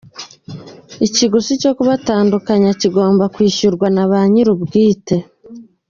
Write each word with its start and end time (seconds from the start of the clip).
Ikiguzi 1.07 1.51
cyo 1.61 1.71
kubatandukanya 1.77 2.71
kigomba 2.81 3.23
kwishyurwa 3.35 3.87
nab 3.95 4.11
a 4.19 4.21
nyirubwite. 4.31 5.15